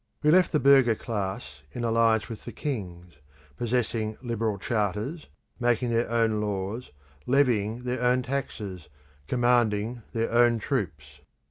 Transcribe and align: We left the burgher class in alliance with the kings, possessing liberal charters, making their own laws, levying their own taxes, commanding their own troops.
We 0.23 0.31
left 0.31 0.51
the 0.51 0.59
burgher 0.59 0.95
class 0.95 1.61
in 1.73 1.83
alliance 1.83 2.27
with 2.27 2.45
the 2.45 2.51
kings, 2.51 3.17
possessing 3.55 4.17
liberal 4.23 4.57
charters, 4.57 5.27
making 5.59 5.91
their 5.91 6.09
own 6.09 6.41
laws, 6.41 6.89
levying 7.27 7.83
their 7.83 8.01
own 8.01 8.23
taxes, 8.23 8.89
commanding 9.27 10.01
their 10.11 10.31
own 10.31 10.57
troops. 10.57 11.19